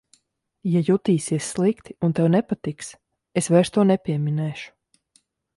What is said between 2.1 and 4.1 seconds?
tev nepatiks, es vairs to